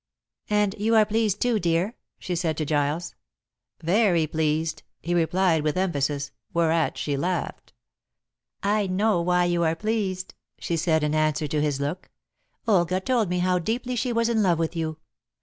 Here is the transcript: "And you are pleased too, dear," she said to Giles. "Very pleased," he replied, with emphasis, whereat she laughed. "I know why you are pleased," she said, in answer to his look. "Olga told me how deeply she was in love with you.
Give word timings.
"And 0.49 0.73
you 0.79 0.95
are 0.95 1.05
pleased 1.05 1.39
too, 1.41 1.59
dear," 1.59 1.95
she 2.17 2.35
said 2.35 2.57
to 2.57 2.65
Giles. 2.65 3.13
"Very 3.83 4.25
pleased," 4.25 4.81
he 4.99 5.13
replied, 5.13 5.61
with 5.63 5.77
emphasis, 5.77 6.31
whereat 6.55 6.97
she 6.97 7.15
laughed. 7.15 7.71
"I 8.63 8.87
know 8.87 9.21
why 9.21 9.45
you 9.45 9.61
are 9.61 9.75
pleased," 9.75 10.33
she 10.57 10.75
said, 10.75 11.03
in 11.03 11.13
answer 11.13 11.45
to 11.45 11.61
his 11.61 11.79
look. 11.79 12.09
"Olga 12.67 12.99
told 12.99 13.29
me 13.29 13.37
how 13.45 13.59
deeply 13.59 13.95
she 13.95 14.11
was 14.11 14.27
in 14.27 14.41
love 14.41 14.57
with 14.57 14.75
you. 14.75 14.97